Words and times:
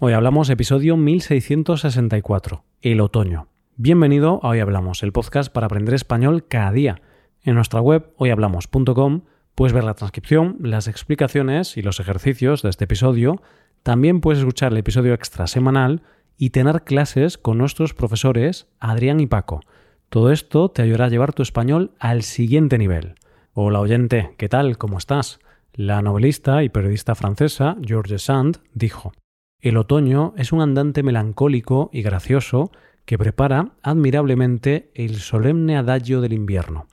Hoy 0.00 0.12
hablamos 0.12 0.48
episodio 0.48 0.96
1664, 0.96 2.62
el 2.82 3.00
otoño. 3.00 3.48
Bienvenido 3.74 4.38
a 4.44 4.50
Hoy 4.50 4.60
Hablamos, 4.60 5.02
el 5.02 5.10
podcast 5.10 5.52
para 5.52 5.66
aprender 5.66 5.92
español 5.92 6.46
cada 6.46 6.70
día. 6.70 7.02
En 7.42 7.56
nuestra 7.56 7.80
web 7.80 8.12
hoyhablamos.com 8.16 9.22
puedes 9.56 9.72
ver 9.72 9.82
la 9.82 9.94
transcripción, 9.94 10.56
las 10.60 10.86
explicaciones 10.86 11.76
y 11.76 11.82
los 11.82 11.98
ejercicios 11.98 12.62
de 12.62 12.70
este 12.70 12.84
episodio. 12.84 13.42
También 13.82 14.20
puedes 14.20 14.38
escuchar 14.38 14.70
el 14.70 14.78
episodio 14.78 15.14
extra 15.14 15.48
semanal 15.48 16.02
y 16.36 16.50
tener 16.50 16.84
clases 16.84 17.36
con 17.36 17.58
nuestros 17.58 17.92
profesores 17.92 18.68
Adrián 18.78 19.18
y 19.18 19.26
Paco. 19.26 19.62
Todo 20.10 20.30
esto 20.30 20.68
te 20.68 20.82
ayudará 20.82 21.06
a 21.06 21.10
llevar 21.10 21.32
tu 21.32 21.42
español 21.42 21.90
al 21.98 22.22
siguiente 22.22 22.78
nivel. 22.78 23.16
Hola 23.52 23.80
oyente, 23.80 24.32
¿qué 24.36 24.48
tal? 24.48 24.78
¿Cómo 24.78 24.96
estás? 24.96 25.40
La 25.72 26.02
novelista 26.02 26.62
y 26.62 26.68
periodista 26.68 27.16
francesa 27.16 27.76
George 27.84 28.20
Sand 28.20 28.58
dijo 28.74 29.12
el 29.60 29.76
otoño 29.76 30.34
es 30.36 30.52
un 30.52 30.60
andante 30.60 31.02
melancólico 31.02 31.90
y 31.92 32.02
gracioso 32.02 32.70
que 33.04 33.18
prepara 33.18 33.72
admirablemente 33.82 34.90
el 34.94 35.16
solemne 35.16 35.76
adagio 35.76 36.20
del 36.20 36.32
invierno. 36.32 36.86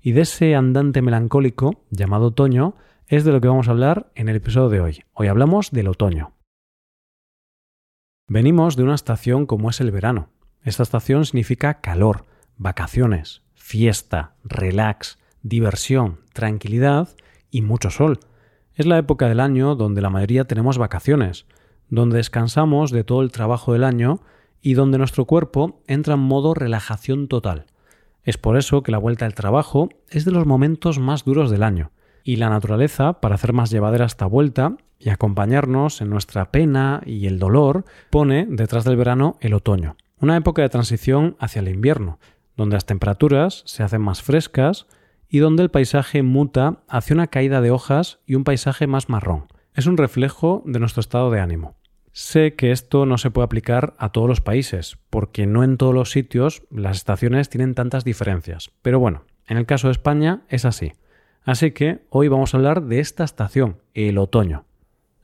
Y 0.00 0.12
de 0.12 0.22
ese 0.22 0.54
andante 0.54 1.02
melancólico, 1.02 1.84
llamado 1.90 2.26
otoño, 2.28 2.74
es 3.08 3.24
de 3.24 3.32
lo 3.32 3.40
que 3.40 3.48
vamos 3.48 3.68
a 3.68 3.72
hablar 3.72 4.10
en 4.14 4.28
el 4.28 4.36
episodio 4.36 4.68
de 4.68 4.80
hoy. 4.80 5.04
Hoy 5.12 5.26
hablamos 5.26 5.70
del 5.72 5.88
otoño. 5.88 6.32
Venimos 8.28 8.76
de 8.76 8.84
una 8.84 8.94
estación 8.94 9.46
como 9.46 9.70
es 9.70 9.80
el 9.80 9.90
verano. 9.90 10.30
Esta 10.62 10.82
estación 10.82 11.26
significa 11.26 11.80
calor, 11.80 12.24
vacaciones, 12.56 13.42
fiesta, 13.54 14.34
relax, 14.42 15.18
diversión, 15.42 16.20
tranquilidad 16.32 17.10
y 17.50 17.62
mucho 17.62 17.90
sol. 17.90 18.20
Es 18.74 18.86
la 18.86 18.98
época 18.98 19.28
del 19.28 19.40
año 19.40 19.74
donde 19.74 20.00
la 20.00 20.10
mayoría 20.10 20.44
tenemos 20.44 20.78
vacaciones, 20.78 21.46
donde 21.88 22.16
descansamos 22.16 22.90
de 22.90 23.04
todo 23.04 23.22
el 23.22 23.32
trabajo 23.32 23.72
del 23.72 23.84
año 23.84 24.20
y 24.60 24.74
donde 24.74 24.98
nuestro 24.98 25.24
cuerpo 25.26 25.80
entra 25.86 26.14
en 26.14 26.20
modo 26.20 26.54
relajación 26.54 27.28
total. 27.28 27.66
Es 28.24 28.38
por 28.38 28.56
eso 28.56 28.82
que 28.82 28.92
la 28.92 28.98
vuelta 28.98 29.24
al 29.24 29.34
trabajo 29.34 29.88
es 30.10 30.24
de 30.24 30.32
los 30.32 30.46
momentos 30.46 30.98
más 30.98 31.24
duros 31.24 31.50
del 31.50 31.62
año, 31.62 31.92
y 32.24 32.36
la 32.36 32.50
naturaleza, 32.50 33.20
para 33.20 33.36
hacer 33.36 33.52
más 33.52 33.70
llevadera 33.70 34.04
esta 34.04 34.26
vuelta 34.26 34.76
y 34.98 35.10
acompañarnos 35.10 36.00
en 36.00 36.10
nuestra 36.10 36.50
pena 36.50 37.00
y 37.06 37.26
el 37.26 37.38
dolor, 37.38 37.84
pone 38.10 38.46
detrás 38.48 38.84
del 38.84 38.96
verano 38.96 39.36
el 39.40 39.54
otoño, 39.54 39.96
una 40.18 40.36
época 40.36 40.62
de 40.62 40.68
transición 40.68 41.36
hacia 41.38 41.60
el 41.60 41.68
invierno, 41.68 42.18
donde 42.56 42.74
las 42.74 42.86
temperaturas 42.86 43.62
se 43.66 43.84
hacen 43.84 44.02
más 44.02 44.22
frescas 44.22 44.86
y 45.28 45.38
donde 45.38 45.62
el 45.62 45.70
paisaje 45.70 46.24
muta 46.24 46.80
hacia 46.88 47.14
una 47.14 47.28
caída 47.28 47.60
de 47.60 47.70
hojas 47.70 48.18
y 48.26 48.34
un 48.34 48.42
paisaje 48.42 48.88
más 48.88 49.08
marrón 49.08 49.46
es 49.76 49.86
un 49.86 49.98
reflejo 49.98 50.62
de 50.64 50.80
nuestro 50.80 51.00
estado 51.00 51.30
de 51.30 51.38
ánimo. 51.38 51.76
Sé 52.12 52.54
que 52.54 52.72
esto 52.72 53.04
no 53.04 53.18
se 53.18 53.30
puede 53.30 53.44
aplicar 53.44 53.94
a 53.98 54.08
todos 54.08 54.26
los 54.26 54.40
países, 54.40 54.96
porque 55.10 55.46
no 55.46 55.62
en 55.62 55.76
todos 55.76 55.94
los 55.94 56.10
sitios 56.10 56.62
las 56.70 56.96
estaciones 56.96 57.50
tienen 57.50 57.74
tantas 57.74 58.02
diferencias. 58.02 58.70
Pero 58.80 58.98
bueno, 58.98 59.24
en 59.46 59.58
el 59.58 59.66
caso 59.66 59.88
de 59.88 59.92
España 59.92 60.44
es 60.48 60.64
así. 60.64 60.94
Así 61.44 61.72
que 61.72 62.06
hoy 62.08 62.28
vamos 62.28 62.54
a 62.54 62.56
hablar 62.56 62.84
de 62.84 63.00
esta 63.00 63.22
estación, 63.22 63.76
el 63.92 64.16
otoño. 64.16 64.64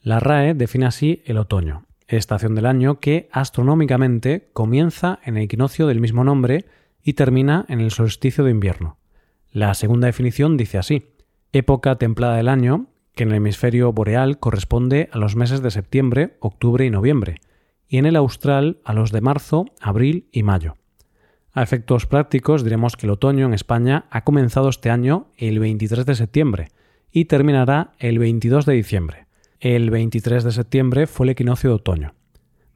La 0.03 0.21
RAE 0.21 0.53
define 0.53 0.85
así 0.85 1.23
el 1.25 1.39
otoño, 1.39 1.87
estación 2.07 2.55
del 2.55 2.67
año 2.67 3.01
que 3.01 3.31
astronómicamente 3.33 4.51
comienza 4.53 5.19
en 5.25 5.39
el 5.39 5.45
equinoccio 5.45 5.87
del 5.87 6.01
mismo 6.01 6.25
nombre 6.25 6.67
y 7.03 7.15
termina 7.15 7.65
en 7.69 7.81
el 7.81 7.91
solsticio 7.91 8.45
de 8.45 8.51
invierno. 8.51 8.99
La 9.51 9.73
segunda 9.73 10.09
definición 10.09 10.59
dice 10.59 10.77
así, 10.77 11.15
época 11.53 11.97
templada 11.97 12.37
del 12.37 12.49
año 12.49 12.92
que 13.15 13.25
en 13.25 13.31
el 13.31 13.37
hemisferio 13.37 13.93
boreal 13.93 14.39
corresponde 14.39 15.09
a 15.13 15.19
los 15.19 15.37
meses 15.37 15.63
de 15.63 15.71
septiembre, 15.71 16.37
octubre 16.41 16.85
y 16.85 16.91
noviembre, 16.91 17.41
y 17.89 17.99
en 17.99 18.07
el 18.07 18.17
austral 18.17 18.81
a 18.85 18.95
los 18.95 19.13
de 19.13 19.21
marzo, 19.21 19.67
abril 19.81 20.29
y 20.33 20.43
mayo. 20.43 20.77
A 21.53 21.63
efectos 21.63 22.07
prácticos 22.07 22.65
diremos 22.65 22.97
que 22.97 23.07
el 23.07 23.13
otoño 23.13 23.45
en 23.45 23.53
España 23.53 24.07
ha 24.11 24.25
comenzado 24.25 24.71
este 24.71 24.89
año 24.89 25.27
el 25.37 25.59
23 25.59 26.07
de 26.07 26.15
septiembre 26.15 26.69
y 27.11 27.27
terminará 27.27 27.93
el 27.99 28.19
22 28.19 28.65
de 28.65 28.73
diciembre. 28.73 29.27
El 29.61 29.91
23 29.91 30.45
de 30.45 30.53
septiembre 30.53 31.07
fue 31.07 31.27
el 31.27 31.31
equinoccio 31.31 31.69
de 31.69 31.77
otoño. 31.77 32.15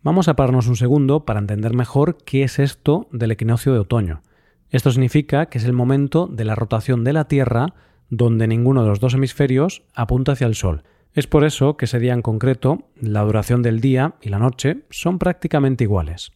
Vamos 0.02 0.28
a 0.28 0.36
pararnos 0.36 0.68
un 0.68 0.76
segundo 0.76 1.24
para 1.24 1.40
entender 1.40 1.72
mejor 1.74 2.18
qué 2.24 2.42
es 2.42 2.58
esto 2.58 3.08
del 3.10 3.30
equinoccio 3.30 3.72
de 3.72 3.78
otoño. 3.78 4.22
Esto 4.70 4.92
significa 4.92 5.46
que 5.46 5.58
es 5.58 5.64
el 5.64 5.72
momento 5.72 6.26
de 6.26 6.44
la 6.44 6.54
rotación 6.54 7.02
de 7.02 7.14
la 7.14 7.28
Tierra 7.28 7.74
donde 8.10 8.46
ninguno 8.46 8.82
de 8.82 8.88
los 8.88 9.00
dos 9.00 9.14
hemisferios 9.14 9.82
apunta 9.94 10.32
hacia 10.32 10.46
el 10.46 10.54
Sol. 10.54 10.84
Es 11.12 11.26
por 11.26 11.44
eso 11.44 11.76
que 11.76 11.86
ese 11.86 11.98
día 11.98 12.12
en 12.12 12.22
concreto, 12.22 12.88
la 13.00 13.22
duración 13.22 13.62
del 13.62 13.80
día 13.80 14.14
y 14.20 14.28
la 14.28 14.38
noche 14.38 14.84
son 14.90 15.18
prácticamente 15.18 15.84
iguales. 15.84 16.32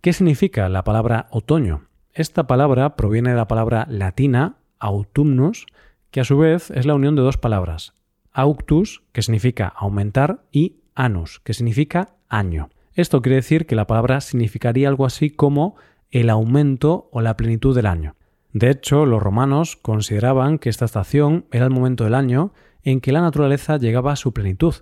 ¿Qué 0.00 0.12
significa 0.12 0.68
la 0.68 0.84
palabra 0.84 1.28
otoño? 1.30 1.88
Esta 2.12 2.46
palabra 2.46 2.96
proviene 2.96 3.30
de 3.30 3.36
la 3.36 3.48
palabra 3.48 3.86
latina 3.88 4.56
autumnus, 4.78 5.66
que 6.10 6.20
a 6.20 6.24
su 6.24 6.38
vez 6.38 6.70
es 6.70 6.86
la 6.86 6.94
unión 6.94 7.14
de 7.14 7.22
dos 7.22 7.36
palabras, 7.36 7.92
auctus, 8.32 9.02
que 9.12 9.22
significa 9.22 9.68
aumentar, 9.68 10.44
y 10.50 10.80
anus, 10.94 11.40
que 11.40 11.54
significa 11.54 12.16
año. 12.28 12.70
Esto 12.94 13.22
quiere 13.22 13.36
decir 13.36 13.66
que 13.66 13.76
la 13.76 13.86
palabra 13.86 14.20
significaría 14.20 14.88
algo 14.88 15.06
así 15.06 15.30
como 15.30 15.76
el 16.10 16.30
aumento 16.30 17.08
o 17.12 17.20
la 17.20 17.36
plenitud 17.36 17.74
del 17.74 17.86
año. 17.86 18.16
De 18.52 18.70
hecho, 18.70 19.06
los 19.06 19.22
romanos 19.22 19.76
consideraban 19.76 20.58
que 20.58 20.68
esta 20.68 20.84
estación 20.84 21.46
era 21.50 21.64
el 21.64 21.70
momento 21.70 22.04
del 22.04 22.14
año 22.14 22.52
en 22.82 23.00
que 23.00 23.12
la 23.12 23.20
naturaleza 23.20 23.76
llegaba 23.76 24.12
a 24.12 24.16
su 24.16 24.32
plenitud, 24.32 24.74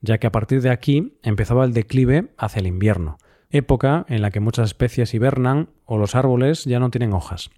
ya 0.00 0.18
que 0.18 0.26
a 0.26 0.32
partir 0.32 0.60
de 0.62 0.70
aquí 0.70 1.16
empezaba 1.22 1.64
el 1.64 1.72
declive 1.72 2.32
hacia 2.36 2.60
el 2.60 2.66
invierno, 2.66 3.18
época 3.50 4.04
en 4.08 4.20
la 4.20 4.30
que 4.30 4.40
muchas 4.40 4.70
especies 4.70 5.14
hibernan 5.14 5.70
o 5.84 5.96
los 5.96 6.14
árboles 6.14 6.64
ya 6.64 6.80
no 6.80 6.90
tienen 6.90 7.12
hojas. 7.12 7.50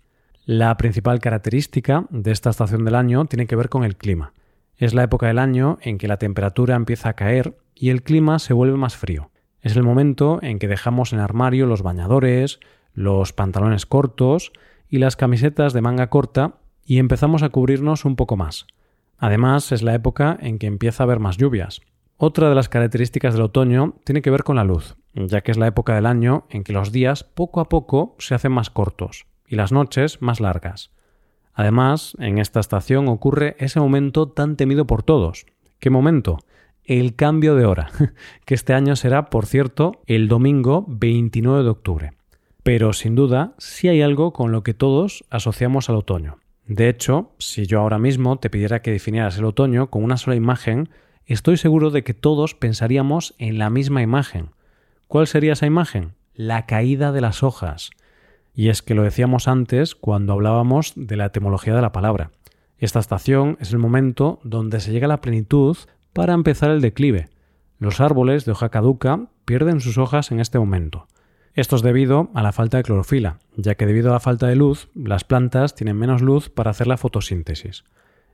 La 0.45 0.77
principal 0.77 1.21
característica 1.21 2.05
de 2.11 2.31
esta 2.31 2.51
estación 2.51 2.85
del 2.85 2.97
año 2.97 3.25
tiene 3.25 3.47
que 3.47 3.57
ver 3.57 3.71
con 3.71 3.83
el 3.83 3.97
clima. 3.97 4.35
Es 4.77 4.93
la 4.93 5.05
época 5.05 5.27
del 5.27 5.39
año 5.39 5.79
en 5.81 5.97
que 5.97 6.09
la 6.09 6.19
temperatura 6.19 6.77
empieza 6.77 7.09
a 7.09 7.15
caer 7.15 7.57
y 7.75 7.89
el 7.89 8.03
clima 8.03 8.39
se 8.39 8.53
vuelve 8.53 8.77
más 8.77 8.95
frío. 8.95 9.31
Es 9.63 9.75
el 9.75 9.83
momento 9.83 10.41
en 10.43 10.59
que 10.59 10.69
dejamos 10.69 11.15
en 11.15 11.21
armario 11.21 11.65
los 11.65 11.83
bañadores, 11.83 12.61
los 12.93 13.33
pantalones 13.33 13.87
cortos 13.87 14.53
y 14.95 14.99
las 14.99 15.17
camisetas 15.17 15.73
de 15.73 15.81
manga 15.81 16.09
corta 16.09 16.61
y 16.85 17.01
empezamos 17.01 17.43
a 17.43 17.49
cubrirnos 17.49 18.05
un 18.05 18.15
poco 18.15 18.37
más. 18.37 18.69
Además, 19.19 19.73
es 19.73 19.83
la 19.83 19.93
época 19.93 20.39
en 20.41 20.61
que 20.61 20.69
empieza 20.69 21.03
a 21.03 21.07
haber 21.07 21.19
más 21.19 21.37
lluvias. 21.37 21.81
Otra 22.17 22.49
de 22.49 22.55
las 22.55 22.69
características 22.69 23.35
del 23.35 23.43
otoño 23.43 23.97
tiene 24.05 24.23
que 24.23 24.31
ver 24.31 24.45
con 24.45 24.55
la 24.55 24.63
luz, 24.63 24.95
ya 25.13 25.41
que 25.41 25.51
es 25.51 25.59
la 25.59 25.67
época 25.67 25.97
del 25.97 26.07
año 26.07 26.47
en 26.49 26.63
que 26.63 26.73
los 26.73 26.93
días 26.93 27.25
poco 27.25 27.59
a 27.59 27.69
poco 27.69 28.15
se 28.21 28.37
hacen 28.37 28.53
más 28.53 28.71
cortos 28.71 29.27
y 29.49 29.57
las 29.57 29.73
noches 29.73 30.23
más 30.23 30.39
largas. 30.39 30.93
Además, 31.55 32.17
en 32.21 32.39
esta 32.39 32.61
estación 32.61 33.09
ocurre 33.09 33.57
ese 33.59 33.81
momento 33.81 34.29
tan 34.29 34.55
temido 34.55 34.87
por 34.87 35.03
todos. 35.03 35.45
¿Qué 35.81 35.91
momento? 35.91 36.39
El 36.85 37.17
cambio 37.17 37.57
de 37.57 37.67
hora, 37.67 37.91
que 38.45 38.55
este 38.55 38.75
año 38.75 38.95
será, 38.95 39.29
por 39.29 39.47
cierto, 39.47 40.03
el 40.07 40.29
domingo 40.29 40.85
29 40.87 41.65
de 41.65 41.71
octubre. 41.71 42.13
Pero 42.65 42.95
sin 42.95 43.15
duda, 43.15 43.53
sí 43.59 43.89
hay 43.89 44.01
algo 44.01 44.33
con 44.33 44.51
lo 44.51 44.63
que 44.63 44.73
todos 44.73 45.25
asociamos 45.29 45.91
al 45.91 45.97
otoño. 45.97 46.39
De 46.67 46.89
hecho, 46.89 47.31
si 47.39 47.67
yo 47.67 47.79
ahora 47.79 47.99
mismo 47.99 48.39
te 48.39 48.49
pidiera 48.49 48.81
que 48.81 48.91
definieras 48.91 49.37
el 49.37 49.45
otoño 49.45 49.91
con 49.91 50.03
una 50.03 50.17
sola 50.17 50.35
imagen, 50.35 50.89
estoy 51.27 51.59
seguro 51.59 51.91
de 51.91 52.03
que 52.05 52.15
todos 52.15 52.55
pensaríamos 52.55 53.35
en 53.37 53.59
la 53.59 53.69
misma 53.69 54.01
imagen. 54.01 54.49
¿Cuál 55.09 55.27
sería 55.27 55.53
esa 55.53 55.67
imagen? 55.67 56.15
La 56.35 56.65
caída 56.65 57.13
de 57.13 57.21
las 57.21 57.43
hojas. 57.43 57.91
Y 58.55 58.71
es 58.71 58.81
que 58.81 58.95
lo 58.95 59.03
decíamos 59.03 59.47
antes 59.47 59.95
cuando 59.95 60.33
hablábamos 60.33 60.95
de 60.97 61.17
la 61.17 61.27
etimología 61.27 61.75
de 61.75 61.83
la 61.83 61.93
palabra. 61.93 62.31
Esta 62.79 62.99
estación 62.99 63.59
es 63.61 63.73
el 63.73 63.79
momento 63.79 64.41
donde 64.43 64.81
se 64.81 64.91
llega 64.91 65.05
a 65.05 65.09
la 65.09 65.21
plenitud 65.21 65.77
para 66.15 66.33
empezar 66.33 66.71
el 66.71 66.81
declive. 66.81 67.29
Los 67.79 68.01
árboles 68.01 68.47
de 68.47 68.53
hoja 68.53 68.71
caduca 68.71 69.27
pierden 69.45 69.81
sus 69.81 69.99
hojas 69.99 70.31
en 70.31 70.41
este 70.41 70.59
momento. 70.59 71.09
Esto 71.55 71.77
es 71.77 71.83
debido 71.83 72.31
a 72.35 72.43
la 72.43 72.51
falta 72.51 72.79
de 72.79 72.83
clorofila, 72.83 73.39
ya 73.57 73.77
que 73.77 73.87
debido 73.87 74.11
a 74.11 74.15
la 74.15 74.21
falta 74.21 74.49
de 74.49 74.57
luz, 74.57 74.89
las 74.95 75.23
plantas 75.23 75.77
tienen 75.77 75.97
menos 75.97 76.21
luz 76.21 76.49
para 76.49 76.73
hacer 76.73 76.89
la 76.89 76.97
fotosíntesis. 76.97 77.85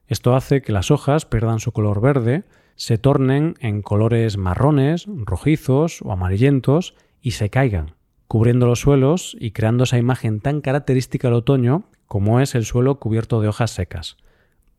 Esto 0.07 0.35
hace 0.35 0.63
que 0.63 0.73
las 0.73 0.91
hojas 0.91 1.27
pierdan 1.27 1.61
su 1.61 1.73
color 1.73 2.01
verde, 2.01 2.45
se 2.77 2.97
tornen 2.97 3.57
en 3.61 3.83
colores 3.83 4.39
marrones, 4.39 5.05
rojizos 5.07 6.01
o 6.03 6.13
amarillentos 6.13 6.95
y 7.21 7.33
se 7.33 7.51
caigan, 7.51 7.95
cubriendo 8.27 8.67
los 8.67 8.81
suelos 8.81 9.37
y 9.39 9.51
creando 9.51 9.85
esa 9.85 9.99
imagen 9.99 10.41
tan 10.41 10.63
característica 10.63 11.29
del 11.29 11.37
otoño 11.37 11.85
como 12.07 12.41
es 12.41 12.55
el 12.55 12.65
suelo 12.65 12.99
cubierto 12.99 13.43
de 13.43 13.49
hojas 13.49 13.71
secas. 13.71 14.17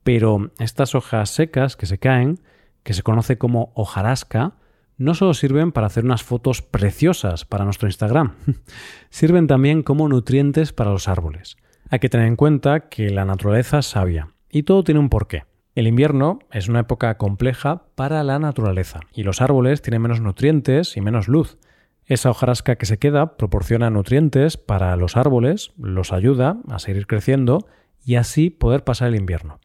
Pero 0.02 0.50
estas 0.58 0.96
hojas 0.96 1.30
secas 1.30 1.76
que 1.76 1.86
se 1.86 1.98
caen, 1.98 2.40
que 2.82 2.92
se 2.92 3.04
conoce 3.04 3.38
como 3.38 3.70
hojarasca, 3.76 4.54
no 5.02 5.14
solo 5.14 5.34
sirven 5.34 5.72
para 5.72 5.86
hacer 5.86 6.04
unas 6.04 6.22
fotos 6.22 6.62
preciosas 6.62 7.44
para 7.44 7.64
nuestro 7.64 7.88
Instagram, 7.88 8.34
sirven 9.10 9.46
también 9.46 9.82
como 9.82 10.08
nutrientes 10.08 10.72
para 10.72 10.90
los 10.90 11.08
árboles. 11.08 11.56
Hay 11.90 11.98
que 11.98 12.08
tener 12.08 12.26
en 12.26 12.36
cuenta 12.36 12.88
que 12.88 13.10
la 13.10 13.24
naturaleza 13.24 13.80
es 13.80 13.86
sabia 13.86 14.28
y 14.50 14.62
todo 14.62 14.84
tiene 14.84 15.00
un 15.00 15.08
porqué. 15.08 15.44
El 15.74 15.86
invierno 15.86 16.38
es 16.50 16.68
una 16.68 16.80
época 16.80 17.16
compleja 17.16 17.84
para 17.94 18.22
la 18.22 18.38
naturaleza 18.38 19.00
y 19.12 19.22
los 19.22 19.40
árboles 19.40 19.82
tienen 19.82 20.02
menos 20.02 20.20
nutrientes 20.20 20.96
y 20.96 21.00
menos 21.00 21.28
luz. 21.28 21.58
Esa 22.04 22.30
hojarasca 22.30 22.76
que 22.76 22.86
se 22.86 22.98
queda 22.98 23.36
proporciona 23.36 23.88
nutrientes 23.88 24.56
para 24.56 24.94
los 24.96 25.16
árboles, 25.16 25.72
los 25.78 26.12
ayuda 26.12 26.58
a 26.68 26.78
seguir 26.78 27.06
creciendo 27.06 27.66
y 28.04 28.16
así 28.16 28.50
poder 28.50 28.84
pasar 28.84 29.08
el 29.08 29.16
invierno. 29.16 29.60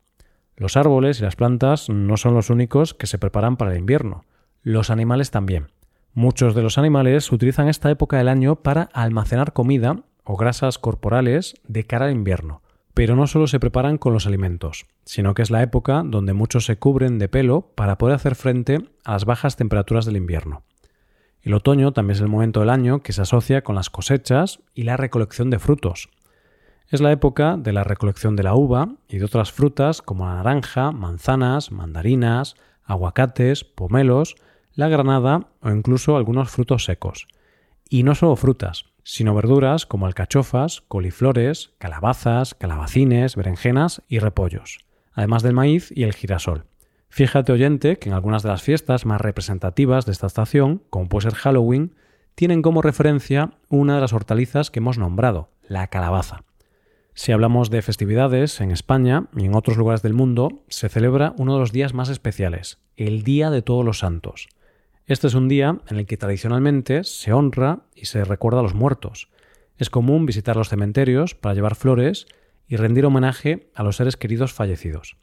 Los 0.56 0.78
árboles 0.78 1.20
y 1.20 1.24
las 1.24 1.36
plantas 1.36 1.90
no 1.90 2.18
son 2.18 2.34
los 2.34 2.50
únicos 2.50 2.94
que 2.94 3.08
se 3.08 3.20
preparan 3.20 3.58
para 3.58 3.74
el 3.74 3.80
invierno, 3.80 4.24
los 4.64 4.90
animales 4.90 5.32
también. 5.32 5.68
Muchos 6.14 6.56
de 6.56 6.64
los 6.64 6.78
animales 6.78 7.32
utilizan 7.32 7.68
esta 7.68 7.92
época 7.92 8.18
del 8.18 8.28
año 8.28 8.56
para 8.58 8.90
almacenar 8.94 9.54
comida 9.54 10.04
o 10.24 10.36
grasas 10.36 10.78
corporales 10.80 11.56
de 11.68 11.86
cara 11.86 12.08
al 12.08 12.12
invierno. 12.12 12.62
Pero 12.94 13.16
no 13.16 13.28
solo 13.28 13.46
se 13.46 13.60
preparan 13.60 13.98
con 13.98 14.14
los 14.14 14.26
alimentos, 14.26 14.88
sino 15.06 15.36
que 15.36 15.44
es 15.44 15.52
la 15.52 15.62
época 15.62 16.02
donde 16.04 16.34
muchos 16.34 16.66
se 16.66 16.78
cubren 16.78 17.20
de 17.20 17.30
pelo 17.30 17.72
para 17.76 17.98
poder 18.00 18.16
hacer 18.16 18.34
frente 18.34 18.80
a 19.06 19.12
las 19.12 19.26
bajas 19.26 19.56
temperaturas 19.56 20.06
del 20.06 20.18
invierno. 20.18 20.64
El 21.44 21.54
otoño 21.54 21.94
también 21.94 22.16
es 22.16 22.22
el 22.22 22.28
momento 22.28 22.60
del 22.60 22.72
año 22.72 23.04
que 23.04 23.14
se 23.14 23.22
asocia 23.22 23.64
con 23.64 23.76
las 23.76 23.90
cosechas 23.90 24.60
y 24.74 24.84
la 24.84 24.98
recolección 24.98 25.50
de 25.50 25.60
frutos. 25.60 26.10
Es 26.90 27.00
la 27.00 27.12
época 27.12 27.58
de 27.58 27.74
la 27.74 27.84
recolección 27.84 28.36
de 28.36 28.44
la 28.44 28.56
uva 28.56 28.96
y 29.08 29.20
de 29.20 29.26
otras 29.26 29.52
frutas 29.52 30.02
como 30.02 30.26
la 30.26 30.36
naranja, 30.36 30.92
manzanas, 30.92 31.72
mandarinas, 31.72 32.56
aguacates, 32.88 33.64
pomelos, 33.64 34.36
la 34.74 34.88
granada 34.88 35.50
o 35.62 35.70
incluso 35.70 36.18
algunos 36.18 36.50
frutos 36.50 36.86
secos. 36.86 37.28
Y 37.90 38.04
no 38.04 38.16
solo 38.16 38.36
frutas, 38.36 38.86
sino 39.04 39.34
verduras 39.36 39.86
como 39.86 40.06
alcachofas, 40.06 40.82
coliflores, 40.88 41.72
calabazas, 41.78 42.56
calabacines, 42.56 43.36
berenjenas 43.36 44.02
y 44.08 44.20
repollos, 44.20 44.80
además 45.14 45.44
del 45.44 45.54
maíz 45.54 45.92
y 45.96 46.04
el 46.04 46.14
girasol. 46.14 46.66
Fíjate 47.10 47.52
oyente 47.52 48.00
que 48.00 48.10
en 48.10 48.16
algunas 48.16 48.44
de 48.44 48.50
las 48.50 48.62
fiestas 48.62 49.06
más 49.06 49.22
representativas 49.22 50.06
de 50.06 50.12
esta 50.12 50.28
estación, 50.28 50.84
como 50.90 51.08
puede 51.08 51.30
ser 51.30 51.36
Halloween, 51.36 51.96
tienen 52.36 52.62
como 52.62 52.82
referencia 52.82 53.54
una 53.70 53.96
de 53.96 54.02
las 54.02 54.14
hortalizas 54.14 54.70
que 54.70 54.80
hemos 54.80 54.98
nombrado, 54.98 55.50
la 55.68 55.88
calabaza. 55.88 56.44
Si 57.18 57.32
hablamos 57.32 57.72
de 57.72 57.82
festividades, 57.82 58.62
en 58.62 58.70
España 58.70 59.26
y 59.36 59.46
en 59.46 59.56
otros 59.56 59.76
lugares 59.76 60.04
del 60.04 60.14
mundo 60.14 60.64
se 60.68 60.88
celebra 60.88 61.34
uno 61.40 61.56
de 61.56 61.60
los 61.60 61.72
días 61.72 61.96
más 61.96 62.10
especiales, 62.10 62.78
el 62.96 63.24
Día 63.24 63.50
de 63.50 63.64
Todos 63.64 63.84
los 63.84 63.98
Santos. 63.98 64.50
Este 65.08 65.26
es 65.26 65.34
un 65.34 65.48
día 65.48 65.80
en 65.90 65.98
el 65.98 66.06
que 66.06 66.16
tradicionalmente 66.16 67.04
se 67.04 67.34
honra 67.34 67.88
y 67.96 68.06
se 68.06 68.24
recuerda 68.24 68.60
a 68.60 68.62
los 68.62 68.76
muertos. 68.76 69.30
Es 69.80 69.90
común 69.90 70.28
visitar 70.28 70.58
los 70.58 70.70
cementerios 70.70 71.34
para 71.34 71.56
llevar 71.56 71.74
flores 71.74 72.28
y 72.68 72.76
rendir 72.76 73.04
homenaje 73.04 73.72
a 73.74 73.82
los 73.82 73.96
seres 73.96 74.16
queridos 74.16 74.54
fallecidos. 74.54 75.18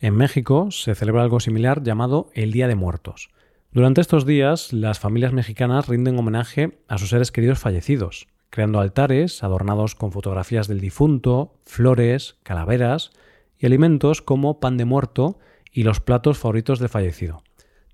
En 0.00 0.16
México 0.16 0.72
se 0.72 0.96
celebra 0.96 1.22
algo 1.22 1.38
similar 1.38 1.84
llamado 1.84 2.28
el 2.34 2.50
Día 2.50 2.66
de 2.66 2.74
Muertos. 2.74 3.30
Durante 3.70 4.00
estos 4.00 4.26
días, 4.26 4.72
las 4.72 4.98
familias 4.98 5.32
mexicanas 5.32 5.86
rinden 5.86 6.18
homenaje 6.18 6.80
a 6.88 6.98
sus 6.98 7.10
seres 7.10 7.30
queridos 7.30 7.60
fallecidos, 7.60 8.26
creando 8.50 8.80
altares 8.80 9.42
adornados 9.42 9.94
con 9.94 10.12
fotografías 10.12 10.68
del 10.68 10.80
difunto, 10.80 11.54
flores, 11.64 12.36
calaveras 12.42 13.10
y 13.58 13.66
alimentos 13.66 14.22
como 14.22 14.60
pan 14.60 14.76
de 14.76 14.84
muerto 14.84 15.38
y 15.72 15.82
los 15.82 16.00
platos 16.00 16.38
favoritos 16.38 16.78
del 16.78 16.88
fallecido. 16.88 17.42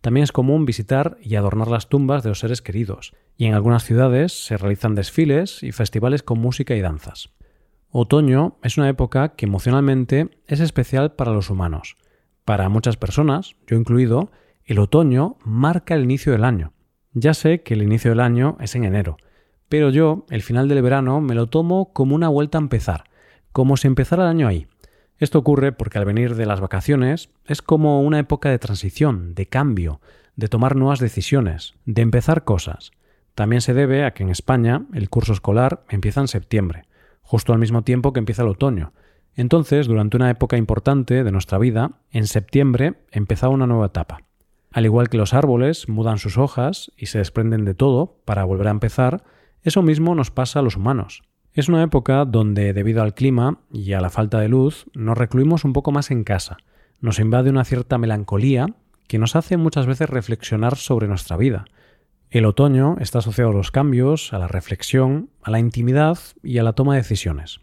También 0.01 0.25
es 0.25 0.33
común 0.33 0.65
visitar 0.65 1.17
y 1.21 1.37
adornar 1.37 1.69
las 1.69 1.89
tumbas 1.89 2.23
de 2.23 2.31
los 2.31 2.41
seres 2.41 2.61
queridos, 2.61 3.15
y 3.37 3.47
en 3.47 3.55
algunas 3.55 3.85
ciudades 3.85 4.33
se 4.33 4.57
realizan 4.57 4.95
desfiles 4.95 5.63
y 5.63 5.73
festivales 5.73 6.23
con 6.23 6.41
música 6.41 6.75
y 6.75 6.81
danzas. 6.81 7.31
Otoño 7.91 8.59
es 8.63 8.79
una 8.79 8.89
época 8.89 9.35
que 9.37 9.47
emocionalmente 9.47 10.31
es 10.47 10.61
especial 10.61 11.15
para 11.15 11.33
los 11.33 11.51
humanos. 11.51 11.97
Para 12.45 12.69
muchas 12.69 12.97
personas, 12.97 13.55
yo 13.67 13.77
incluido, 13.77 14.33
el 14.65 14.79
otoño 14.79 15.37
marca 15.45 15.95
el 15.95 16.05
inicio 16.05 16.33
del 16.33 16.45
año. 16.45 16.73
Ya 17.13 17.35
sé 17.35 17.63
que 17.63 17.75
el 17.75 17.83
inicio 17.83 18.11
del 18.11 18.21
año 18.21 18.57
es 18.61 18.75
en 18.75 18.85
enero, 18.85 19.19
pero 19.73 19.89
yo 19.89 20.27
el 20.29 20.43
final 20.43 20.69
del 20.69 20.83
verano 20.83 21.23
me 21.23 21.35
lo 21.35 21.47
tomo 21.47 21.95
como 21.95 22.15
una 22.15 22.29
vuelta 22.29 22.59
a 22.59 22.61
empezar, 22.61 23.05
como 23.53 23.79
si 23.79 23.87
empezara 23.87 24.25
el 24.25 24.29
año 24.29 24.47
ahí, 24.47 24.67
esto 25.17 25.39
ocurre 25.39 25.73
porque 25.73 25.97
al 25.97 26.05
venir 26.05 26.35
de 26.35 26.45
las 26.45 26.61
vacaciones 26.61 27.31
es 27.47 27.63
como 27.63 28.03
una 28.03 28.19
época 28.19 28.51
de 28.51 28.59
transición, 28.59 29.35
de 29.35 29.47
cambio, 29.47 30.03
de 30.37 30.49
tomar 30.49 30.77
nuevas 30.77 30.99
decisiones, 31.01 31.73
de 31.87 32.03
empezar 32.03 32.45
cosas. 32.45 32.91
También 33.35 33.63
se 33.63 33.73
debe 33.73 34.05
a 34.05 34.13
que 34.13 34.23
en 34.23 34.29
España 34.29 34.85
el 34.93 35.09
curso 35.09 35.33
escolar 35.33 35.85
empieza 35.89 36.21
en 36.21 36.29
septiembre, 36.29 36.85
justo 37.23 37.55
al 37.55 37.59
mismo 37.59 37.81
tiempo 37.81 38.13
que 38.13 38.19
empieza 38.19 38.43
el 38.43 38.49
otoño. 38.49 38.93
Entonces, 39.37 39.87
durante 39.87 40.19
una 40.19 40.29
época 40.29 40.59
importante 40.59 41.25
de 41.25 41.33
nuestra 41.33 41.57
vida, 41.57 41.93
en 42.11 42.27
septiembre 42.27 42.97
empezaba 43.11 43.55
una 43.55 43.67
nueva 43.67 43.87
etapa. 43.87 44.19
Al 44.71 44.85
igual 44.85 45.09
que 45.09 45.17
los 45.17 45.33
árboles 45.33 45.89
mudan 45.89 46.19
sus 46.19 46.37
hojas 46.37 46.93
y 46.95 47.07
se 47.07 47.17
desprenden 47.17 47.65
de 47.65 47.73
todo 47.73 48.19
para 48.27 48.45
volver 48.45 48.69
a 48.69 48.73
empezar, 48.73 49.25
eso 49.62 49.82
mismo 49.82 50.14
nos 50.14 50.31
pasa 50.31 50.59
a 50.59 50.62
los 50.62 50.76
humanos. 50.76 51.23
Es 51.55 51.69
una 51.69 51.82
época 51.82 52.25
donde, 52.25 52.73
debido 52.73 53.03
al 53.03 53.14
clima 53.14 53.61
y 53.70 53.93
a 53.93 54.00
la 54.00 54.11
falta 54.11 54.41
de 54.41 54.49
luz, 54.49 54.87
nos 54.94 55.19
recluimos 55.19 55.64
un 55.64 55.73
poco 55.73 55.93
más 55.93 56.11
en 56.11 56.25
casa. 56.25 56.56
Nos 57.00 57.19
invade 57.19 57.50
una 57.50 57.64
cierta 57.64 57.99
melancolía 57.99 58.67
que 59.06 59.19
nos 59.19 59.37
hace 59.37 59.56
muchas 59.56 59.87
veces 59.87 60.09
reflexionar 60.09 60.76
sobre 60.76 61.09
nuestra 61.09 61.37
vida. 61.37 61.67
El 62.31 62.47
otoño 62.47 62.97
está 62.99 63.19
asociado 63.19 63.50
a 63.50 63.55
los 63.55 63.70
cambios, 63.70 64.32
a 64.32 64.38
la 64.38 64.49
reflexión, 64.49 65.29
a 65.43 65.50
la 65.50 65.59
intimidad 65.59 66.19
y 66.43 66.56
a 66.56 66.62
la 66.62 66.73
toma 66.73 66.94
de 66.94 67.03
decisiones. 67.03 67.61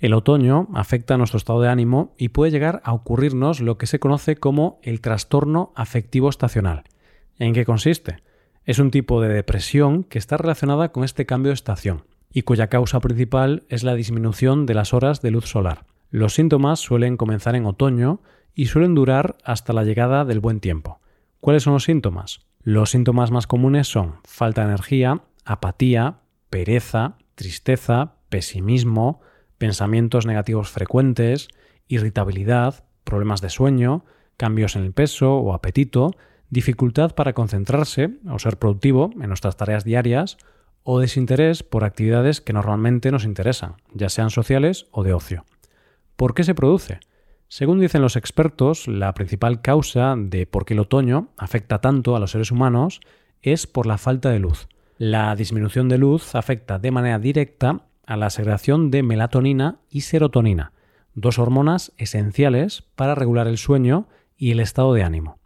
El 0.00 0.14
otoño 0.14 0.68
afecta 0.74 1.14
a 1.14 1.16
nuestro 1.18 1.38
estado 1.38 1.60
de 1.60 1.68
ánimo 1.68 2.14
y 2.18 2.30
puede 2.30 2.50
llegar 2.50 2.80
a 2.84 2.92
ocurrirnos 2.92 3.60
lo 3.60 3.78
que 3.78 3.86
se 3.86 4.00
conoce 4.00 4.36
como 4.36 4.80
el 4.82 5.00
trastorno 5.00 5.72
afectivo 5.76 6.28
estacional. 6.28 6.82
¿En 7.38 7.52
qué 7.52 7.64
consiste? 7.64 8.22
Es 8.68 8.78
un 8.78 8.90
tipo 8.90 9.22
de 9.22 9.30
depresión 9.30 10.04
que 10.04 10.18
está 10.18 10.36
relacionada 10.36 10.92
con 10.92 11.02
este 11.02 11.24
cambio 11.24 11.48
de 11.48 11.54
estación 11.54 12.04
y 12.30 12.42
cuya 12.42 12.66
causa 12.66 13.00
principal 13.00 13.62
es 13.70 13.82
la 13.82 13.94
disminución 13.94 14.66
de 14.66 14.74
las 14.74 14.92
horas 14.92 15.22
de 15.22 15.30
luz 15.30 15.46
solar. 15.46 15.86
Los 16.10 16.34
síntomas 16.34 16.78
suelen 16.78 17.16
comenzar 17.16 17.56
en 17.56 17.64
otoño 17.64 18.20
y 18.54 18.66
suelen 18.66 18.94
durar 18.94 19.38
hasta 19.42 19.72
la 19.72 19.84
llegada 19.84 20.26
del 20.26 20.40
buen 20.40 20.60
tiempo. 20.60 21.00
¿Cuáles 21.40 21.62
son 21.62 21.72
los 21.72 21.84
síntomas? 21.84 22.40
Los 22.62 22.90
síntomas 22.90 23.30
más 23.30 23.46
comunes 23.46 23.88
son 23.88 24.16
falta 24.24 24.60
de 24.60 24.68
energía, 24.68 25.22
apatía, 25.46 26.18
pereza, 26.50 27.16
tristeza, 27.36 28.16
pesimismo, 28.28 29.22
pensamientos 29.56 30.26
negativos 30.26 30.68
frecuentes, 30.68 31.48
irritabilidad, 31.86 32.84
problemas 33.04 33.40
de 33.40 33.48
sueño, 33.48 34.04
cambios 34.36 34.76
en 34.76 34.82
el 34.82 34.92
peso 34.92 35.36
o 35.36 35.54
apetito, 35.54 36.10
dificultad 36.50 37.14
para 37.14 37.32
concentrarse 37.32 38.18
o 38.28 38.38
ser 38.38 38.58
productivo 38.58 39.10
en 39.20 39.28
nuestras 39.28 39.56
tareas 39.56 39.84
diarias, 39.84 40.38
o 40.82 41.00
desinterés 41.00 41.62
por 41.62 41.84
actividades 41.84 42.40
que 42.40 42.52
normalmente 42.52 43.10
nos 43.10 43.24
interesan, 43.24 43.74
ya 43.92 44.08
sean 44.08 44.30
sociales 44.30 44.86
o 44.90 45.02
de 45.02 45.12
ocio. 45.12 45.44
¿Por 46.16 46.34
qué 46.34 46.44
se 46.44 46.54
produce? 46.54 47.00
Según 47.48 47.80
dicen 47.80 48.02
los 48.02 48.16
expertos, 48.16 48.88
la 48.88 49.12
principal 49.14 49.60
causa 49.62 50.14
de 50.16 50.46
por 50.46 50.64
qué 50.64 50.74
el 50.74 50.80
otoño 50.80 51.28
afecta 51.36 51.80
tanto 51.80 52.16
a 52.16 52.20
los 52.20 52.30
seres 52.30 52.50
humanos 52.50 53.00
es 53.42 53.66
por 53.66 53.86
la 53.86 53.98
falta 53.98 54.30
de 54.30 54.38
luz. 54.38 54.68
La 54.98 55.34
disminución 55.36 55.88
de 55.88 55.98
luz 55.98 56.34
afecta 56.34 56.78
de 56.78 56.90
manera 56.90 57.18
directa 57.18 57.86
a 58.04 58.16
la 58.16 58.30
segregación 58.30 58.90
de 58.90 59.02
melatonina 59.02 59.80
y 59.90 60.02
serotonina, 60.02 60.72
dos 61.14 61.38
hormonas 61.38 61.92
esenciales 61.98 62.82
para 62.96 63.14
regular 63.14 63.46
el 63.46 63.58
sueño 63.58 64.08
y 64.36 64.50
el 64.50 64.60
estado 64.60 64.94
de 64.94 65.04
ánimo. 65.04 65.37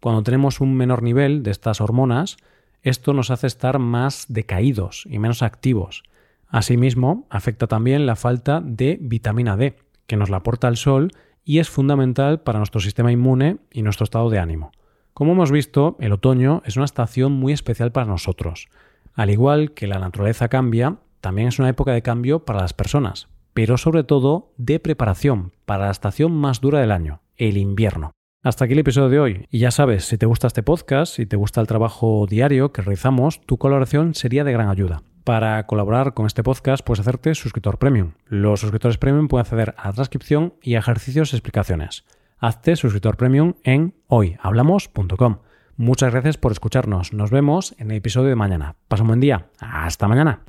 Cuando 0.00 0.22
tenemos 0.22 0.60
un 0.60 0.76
menor 0.76 1.02
nivel 1.02 1.42
de 1.42 1.50
estas 1.50 1.80
hormonas, 1.80 2.36
esto 2.82 3.12
nos 3.12 3.30
hace 3.30 3.46
estar 3.46 3.78
más 3.78 4.26
decaídos 4.28 5.04
y 5.10 5.18
menos 5.18 5.42
activos. 5.42 6.04
Asimismo, 6.48 7.26
afecta 7.30 7.66
también 7.66 8.06
la 8.06 8.16
falta 8.16 8.60
de 8.64 8.98
vitamina 9.00 9.56
D, 9.56 9.76
que 10.06 10.16
nos 10.16 10.30
la 10.30 10.38
aporta 10.38 10.68
el 10.68 10.76
sol 10.76 11.10
y 11.44 11.58
es 11.58 11.68
fundamental 11.68 12.40
para 12.40 12.58
nuestro 12.58 12.80
sistema 12.80 13.12
inmune 13.12 13.58
y 13.72 13.82
nuestro 13.82 14.04
estado 14.04 14.30
de 14.30 14.38
ánimo. 14.38 14.70
Como 15.14 15.32
hemos 15.32 15.50
visto, 15.50 15.96
el 15.98 16.12
otoño 16.12 16.62
es 16.64 16.76
una 16.76 16.84
estación 16.84 17.32
muy 17.32 17.52
especial 17.52 17.90
para 17.90 18.06
nosotros. 18.06 18.68
Al 19.14 19.30
igual 19.30 19.72
que 19.72 19.88
la 19.88 19.98
naturaleza 19.98 20.48
cambia, 20.48 20.98
también 21.20 21.48
es 21.48 21.58
una 21.58 21.68
época 21.68 21.92
de 21.92 22.02
cambio 22.02 22.44
para 22.44 22.60
las 22.60 22.72
personas, 22.72 23.28
pero 23.52 23.76
sobre 23.76 24.04
todo 24.04 24.52
de 24.56 24.78
preparación 24.78 25.52
para 25.66 25.86
la 25.86 25.90
estación 25.90 26.32
más 26.32 26.60
dura 26.60 26.80
del 26.80 26.92
año, 26.92 27.20
el 27.36 27.56
invierno. 27.56 28.12
Hasta 28.42 28.64
aquí 28.64 28.74
el 28.74 28.78
episodio 28.78 29.08
de 29.08 29.18
hoy. 29.18 29.46
Y 29.50 29.58
ya 29.58 29.72
sabes, 29.72 30.04
si 30.04 30.16
te 30.16 30.26
gusta 30.26 30.46
este 30.46 30.62
podcast, 30.62 31.14
si 31.16 31.26
te 31.26 31.36
gusta 31.36 31.60
el 31.60 31.66
trabajo 31.66 32.24
diario 32.28 32.72
que 32.72 32.82
realizamos, 32.82 33.40
tu 33.40 33.58
colaboración 33.58 34.14
sería 34.14 34.44
de 34.44 34.52
gran 34.52 34.68
ayuda. 34.68 35.02
Para 35.24 35.66
colaborar 35.66 36.14
con 36.14 36.24
este 36.24 36.44
podcast 36.44 36.84
puedes 36.84 37.00
hacerte 37.00 37.34
suscriptor 37.34 37.78
premium. 37.78 38.12
Los 38.26 38.60
suscriptores 38.60 38.96
premium 38.96 39.26
pueden 39.26 39.44
acceder 39.44 39.74
a 39.76 39.92
transcripción 39.92 40.54
y 40.62 40.76
ejercicios 40.76 41.32
y 41.32 41.36
explicaciones. 41.36 42.04
Hazte 42.38 42.76
suscriptor 42.76 43.16
premium 43.16 43.54
en 43.64 43.94
hoyhablamos.com. 44.06 45.38
Muchas 45.76 46.12
gracias 46.12 46.38
por 46.38 46.52
escucharnos. 46.52 47.12
Nos 47.12 47.32
vemos 47.32 47.74
en 47.78 47.90
el 47.90 47.96
episodio 47.96 48.28
de 48.28 48.36
mañana. 48.36 48.76
Pasa 48.86 49.02
un 49.02 49.08
buen 49.08 49.20
día. 49.20 49.48
Hasta 49.58 50.06
mañana. 50.06 50.44